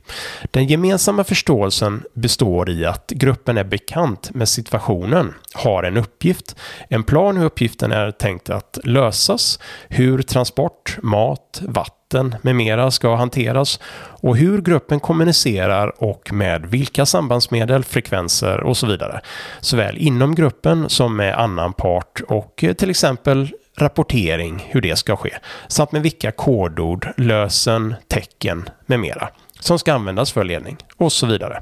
Den 0.51 0.67
gemensamma 0.67 1.23
förståelsen 1.23 2.03
består 2.13 2.69
i 2.69 2.85
att 2.85 3.11
gruppen 3.15 3.57
är 3.57 3.63
bekant 3.63 4.33
med 4.33 4.49
situationen, 4.49 5.33
har 5.53 5.83
en 5.83 5.97
uppgift, 5.97 6.55
en 6.89 7.03
plan 7.03 7.37
hur 7.37 7.45
uppgiften 7.45 7.91
är 7.91 8.11
tänkt 8.11 8.49
att 8.49 8.79
lösas, 8.83 9.59
hur 9.87 10.21
transport, 10.21 10.97
mat, 11.01 11.61
vatten 11.67 11.98
vatten 12.13 12.35
med 12.41 12.55
mera 12.55 12.91
ska 12.91 13.15
hanteras 13.15 13.79
och 14.21 14.37
hur 14.37 14.61
gruppen 14.61 14.99
kommunicerar 14.99 16.03
och 16.03 16.33
med 16.33 16.65
vilka 16.65 17.05
sambandsmedel, 17.05 17.83
frekvenser 17.83 18.59
och 18.59 18.77
så 18.77 18.87
vidare. 18.87 19.21
Såväl 19.59 19.97
inom 19.97 20.35
gruppen 20.35 20.89
som 20.89 21.15
med 21.15 21.39
annan 21.39 21.73
part 21.73 22.21
och 22.27 22.63
eh, 22.63 22.73
till 22.73 22.89
exempel 22.89 23.49
rapportering, 23.77 24.67
hur 24.69 24.81
det 24.81 24.95
ska 24.95 25.15
ske, 25.15 25.37
samt 25.67 25.91
med 25.91 26.01
vilka 26.01 26.31
kodord, 26.31 27.07
lösen, 27.17 27.95
tecken 28.07 28.69
med 28.85 28.99
mera 28.99 29.29
som 29.59 29.79
ska 29.79 29.93
användas 29.93 30.31
för 30.31 30.43
ledning 30.43 30.77
och 30.97 31.11
så 31.11 31.25
vidare. 31.25 31.61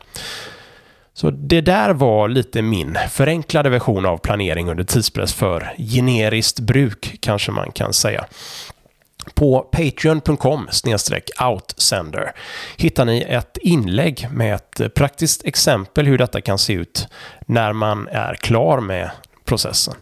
Så 1.14 1.30
det 1.30 1.62
där 1.62 1.94
var 1.94 2.30
lite 2.30 2.62
min 2.62 2.98
förenklade 3.10 3.70
version 3.70 4.06
av 4.06 4.18
planering 4.18 4.70
under 4.70 4.84
tidspress 4.84 5.34
för 5.34 5.74
generiskt 5.78 6.60
bruk 6.60 7.18
kanske 7.22 7.52
man 7.52 7.72
kan 7.72 7.94
säga. 7.94 8.26
På 9.36 9.60
patreon.com 9.62 10.68
outsender 11.42 12.32
hittar 12.78 13.06
ni 13.06 13.22
ett 13.22 13.58
inlägg 13.62 14.28
med 14.32 14.56
ett 14.56 14.94
praktiskt 14.94 15.46
exempel 15.46 16.06
hur 16.06 16.18
detta 16.18 16.42
kan 16.42 16.58
se 16.58 16.74
ut 16.74 17.08
när 17.46 17.74
man 17.74 18.08
är 18.08 18.36
klar 18.36 18.80
med 18.80 19.12
processen. 19.46 19.96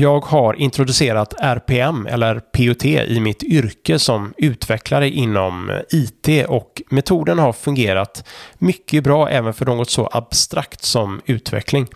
Jag 0.00 0.20
har 0.20 0.54
introducerat 0.54 1.34
RPM 1.38 2.06
eller 2.06 2.40
POT 2.40 2.84
i 2.84 3.20
mitt 3.20 3.42
yrke 3.42 3.98
som 3.98 4.34
utvecklare 4.36 5.10
inom 5.10 5.70
eh, 5.70 5.76
IT 5.90 6.48
och 6.48 6.82
metoden 6.90 7.38
har 7.38 7.52
fungerat 7.52 8.24
mycket 8.58 9.04
bra 9.04 9.28
även 9.28 9.54
för 9.54 9.66
något 9.66 9.90
så 9.90 10.08
abstrakt 10.12 10.82
som 10.84 11.20
utveckling. 11.26 11.86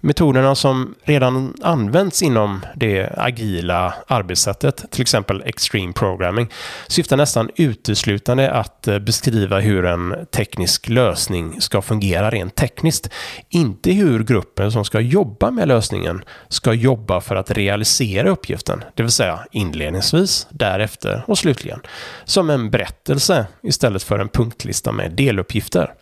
Metoderna 0.00 0.54
som 0.54 0.94
redan 1.02 1.54
används 1.62 2.22
inom 2.22 2.60
det 2.76 3.12
agila 3.16 3.94
arbetssättet, 4.06 4.84
till 4.90 5.02
exempel 5.02 5.42
Extreme 5.46 5.92
Programming, 5.92 6.48
syftar 6.88 7.16
nästan 7.16 7.50
uteslutande 7.56 8.50
att 8.50 8.88
eh, 8.88 8.98
beskriva 8.98 9.60
hur 9.60 9.84
en 9.84 10.26
teknisk 10.30 10.88
lösning 10.88 11.60
ska 11.60 11.82
fungera 11.82 12.30
rent 12.30 12.54
tekniskt. 12.54 13.08
Inte 13.48 13.92
hur 13.92 14.24
gruppen 14.24 14.72
som 14.72 14.84
ska 14.84 15.00
jobba 15.00 15.50
med 15.50 15.68
lösningen 15.68 16.24
ska 16.48 16.72
jobba 16.72 17.20
för 17.20 17.36
att 17.36 17.41
att 17.42 17.50
realisera 17.50 18.30
uppgiften, 18.30 18.84
det 18.94 19.02
vill 19.02 19.12
säga 19.12 19.40
inledningsvis, 19.50 20.46
därefter 20.50 21.24
och 21.26 21.38
slutligen, 21.38 21.80
som 22.24 22.50
en 22.50 22.70
berättelse 22.70 23.46
istället 23.62 24.02
för 24.02 24.18
en 24.18 24.28
punktlista 24.28 24.92
med 24.92 25.12
deluppgifter. 25.12 25.94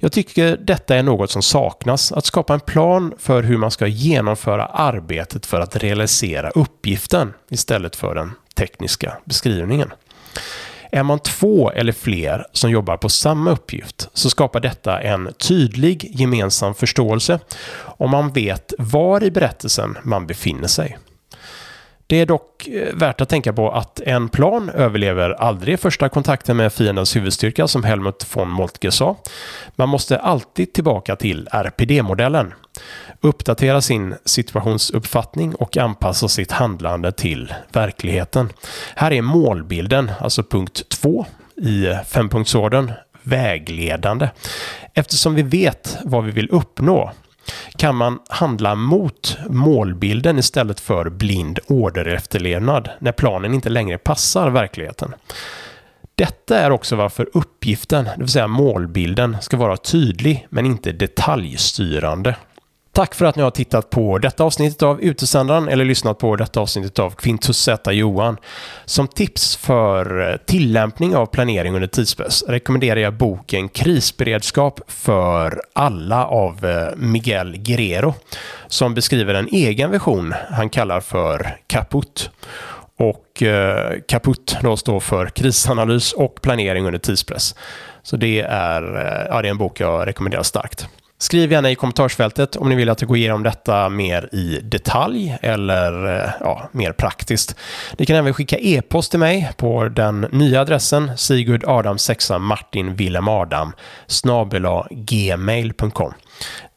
Jag 0.00 0.12
tycker 0.12 0.56
detta 0.56 0.96
är 0.96 1.02
något 1.02 1.30
som 1.30 1.42
saknas, 1.42 2.12
att 2.12 2.26
skapa 2.26 2.54
en 2.54 2.60
plan 2.60 3.14
för 3.18 3.42
hur 3.42 3.56
man 3.56 3.70
ska 3.70 3.86
genomföra 3.86 4.66
arbetet 4.66 5.46
för 5.46 5.60
att 5.60 5.76
realisera 5.76 6.50
uppgiften 6.50 7.34
istället 7.50 7.96
för 7.96 8.14
den 8.14 8.32
tekniska 8.54 9.18
beskrivningen. 9.24 9.92
Är 10.90 11.02
man 11.02 11.18
två 11.18 11.70
eller 11.70 11.92
fler 11.92 12.46
som 12.52 12.70
jobbar 12.70 12.96
på 12.96 13.08
samma 13.08 13.50
uppgift 13.50 14.08
så 14.12 14.30
skapar 14.30 14.60
detta 14.60 15.00
en 15.00 15.32
tydlig 15.38 16.10
gemensam 16.14 16.74
förståelse 16.74 17.38
och 17.72 18.08
man 18.08 18.32
vet 18.32 18.72
var 18.78 19.24
i 19.24 19.30
berättelsen 19.30 19.98
man 20.02 20.26
befinner 20.26 20.68
sig. 20.68 20.98
Det 22.10 22.16
är 22.16 22.26
dock 22.26 22.68
eh, 22.68 22.94
värt 22.94 23.20
att 23.20 23.28
tänka 23.28 23.52
på 23.52 23.70
att 23.70 24.00
en 24.00 24.28
plan 24.28 24.70
överlever 24.70 25.30
aldrig 25.30 25.80
första 25.80 26.08
kontakten 26.08 26.56
med 26.56 26.72
fiendens 26.72 27.16
huvudstyrka 27.16 27.68
som 27.68 27.84
Helmut 27.84 28.26
von 28.34 28.48
Moltke 28.48 28.90
sa. 28.90 29.16
Man 29.76 29.88
måste 29.88 30.18
alltid 30.18 30.72
tillbaka 30.72 31.16
till 31.16 31.48
RPD-modellen. 31.52 32.54
Uppdatera 33.20 33.80
sin 33.80 34.14
situationsuppfattning 34.24 35.54
och 35.54 35.76
anpassa 35.76 36.28
sitt 36.28 36.52
handlande 36.52 37.12
till 37.12 37.54
verkligheten. 37.72 38.48
Här 38.94 39.12
är 39.12 39.22
målbilden, 39.22 40.10
alltså 40.20 40.42
punkt 40.42 40.88
2 40.88 41.26
i 41.56 41.86
fempunktsorden, 42.06 42.92
vägledande. 43.22 44.28
Eftersom 44.94 45.34
vi 45.34 45.42
vet 45.42 45.98
vad 46.04 46.24
vi 46.24 46.30
vill 46.30 46.50
uppnå 46.50 47.12
kan 47.76 47.96
man 47.96 48.18
handla 48.28 48.74
mot 48.74 49.38
målbilden 49.48 50.38
istället 50.38 50.80
för 50.80 51.10
blind 51.10 51.58
orderefterlevnad 51.66 52.90
när 52.98 53.12
planen 53.12 53.54
inte 53.54 53.68
längre 53.68 53.98
passar 53.98 54.50
verkligheten. 54.50 55.14
Detta 56.14 56.58
är 56.58 56.70
också 56.70 56.96
varför 56.96 57.28
uppgiften, 57.34 58.04
det 58.04 58.18
vill 58.18 58.28
säga 58.28 58.46
målbilden, 58.46 59.36
ska 59.40 59.56
vara 59.56 59.76
tydlig 59.76 60.46
men 60.50 60.66
inte 60.66 60.92
detaljstyrande. 60.92 62.36
Tack 62.98 63.14
för 63.14 63.24
att 63.24 63.36
ni 63.36 63.42
har 63.42 63.50
tittat 63.50 63.90
på 63.90 64.18
detta 64.18 64.44
avsnittet 64.44 64.82
av 64.82 65.00
Utesändaren 65.00 65.68
eller 65.68 65.84
lyssnat 65.84 66.18
på 66.18 66.36
detta 66.36 66.60
avsnittet 66.60 66.98
av 66.98 67.10
Quintus 67.10 67.58
Z 67.58 67.92
Johan. 67.92 68.36
Som 68.84 69.08
tips 69.08 69.56
för 69.56 70.30
eh, 70.30 70.36
tillämpning 70.36 71.16
av 71.16 71.26
planering 71.26 71.74
under 71.74 71.88
tidspress 71.88 72.44
rekommenderar 72.48 73.00
jag 73.00 73.14
boken 73.14 73.68
Krisberedskap 73.68 74.80
för 74.86 75.62
alla 75.72 76.26
av 76.26 76.66
eh, 76.66 76.96
Miguel 76.96 77.56
Guerrero 77.56 78.14
som 78.66 78.94
beskriver 78.94 79.34
en 79.34 79.48
egen 79.52 79.90
version 79.90 80.34
han 80.50 80.70
kallar 80.70 81.00
för 81.00 81.56
Kaput. 81.66 82.30
Och 82.96 83.42
eh, 83.42 83.92
Kaput 84.08 84.56
då 84.62 84.76
står 84.76 85.00
för 85.00 85.26
krisanalys 85.26 86.12
och 86.12 86.42
planering 86.42 86.86
under 86.86 86.98
tidspress. 86.98 87.54
Så 88.02 88.16
det 88.16 88.40
är, 88.40 88.82
eh, 88.96 89.26
ja, 89.30 89.42
det 89.42 89.48
är 89.48 89.50
en 89.50 89.58
bok 89.58 89.80
jag 89.80 90.06
rekommenderar 90.06 90.42
starkt. 90.42 90.88
Skriv 91.20 91.52
gärna 91.52 91.70
i 91.70 91.74
kommentarsfältet 91.74 92.56
om 92.56 92.68
ni 92.68 92.74
vill 92.74 92.88
att 92.88 93.00
jag 93.00 93.08
går 93.08 93.16
igenom 93.16 93.42
detta 93.42 93.88
mer 93.88 94.28
i 94.34 94.60
detalj 94.62 95.38
eller 95.42 96.16
eh, 96.16 96.30
ja, 96.40 96.68
mer 96.72 96.92
praktiskt. 96.92 97.56
Ni 97.98 98.06
kan 98.06 98.16
även 98.16 98.34
skicka 98.34 98.58
e-post 98.58 99.10
till 99.10 99.20
mig 99.20 99.52
på 99.56 99.88
den 99.88 100.20
nya 100.20 100.60
adressen 100.60 101.18
Sigurd 101.18 101.64
Adam 101.66 101.98
6 101.98 102.30
Martin 102.40 102.96
Willem 102.96 103.28
Adam 103.28 103.72
gmail.com 104.90 106.12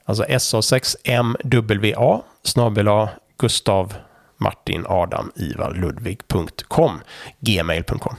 Alltså 0.06 0.24
SA6MWA 0.24 2.22
snabela 2.44 3.10
Gustav 3.38 3.94
Martin 4.38 4.86
Adam 4.90 5.32
Ivar 5.36 5.74
Ludvig.com 5.74 7.00
gmail.com 7.40 8.16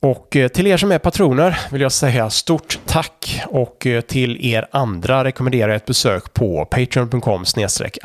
och 0.00 0.36
eh, 0.36 0.48
till 0.48 0.66
er 0.66 0.76
som 0.76 0.92
är 0.92 0.98
patroner 0.98 1.60
vill 1.72 1.80
jag 1.80 1.92
säga 1.92 2.30
stort 2.30 2.78
tack 2.86 3.42
och 3.46 3.86
eh, 3.86 4.00
till 4.00 4.46
er 4.46 4.68
andra 4.70 5.24
rekommenderar 5.24 5.68
jag 5.68 5.76
ett 5.76 5.86
besök 5.86 6.34
på 6.34 6.64
patreon.com 6.64 7.44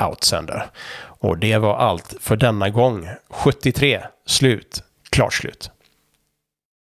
outsender. 0.10 0.66
Och 1.06 1.38
det 1.38 1.58
var 1.58 1.78
allt 1.78 2.16
för 2.20 2.36
denna 2.36 2.70
gång. 2.70 3.10
73, 3.30 4.02
slut, 4.26 4.84
klart 5.10 5.34
slut. 5.34 5.72